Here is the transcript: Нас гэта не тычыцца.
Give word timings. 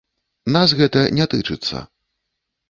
Нас 0.55 0.73
гэта 0.79 1.03
не 1.19 1.27
тычыцца. 1.35 1.83